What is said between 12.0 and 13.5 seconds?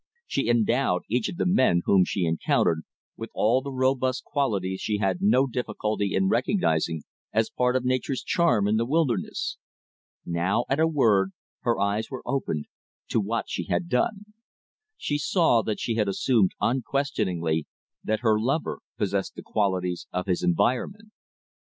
were opened to what